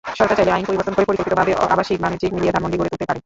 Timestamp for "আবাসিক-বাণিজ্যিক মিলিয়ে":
1.73-2.53